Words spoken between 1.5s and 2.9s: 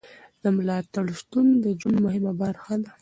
د ژوند مهمه برخه